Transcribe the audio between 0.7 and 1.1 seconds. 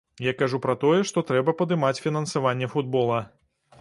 тое,